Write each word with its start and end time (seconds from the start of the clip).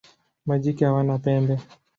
Majike 0.45 0.85
hawana 0.85 1.17
pembe. 1.23 1.57